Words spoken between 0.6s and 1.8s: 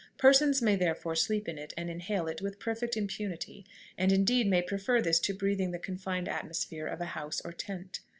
may therefore sleep in it